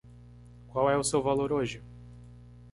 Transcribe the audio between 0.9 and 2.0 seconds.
o seu valor hoje?